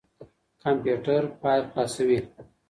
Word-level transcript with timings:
کمپيوټر 0.63 1.21
فايل 1.39 1.63
خلاصوي. 1.71 2.19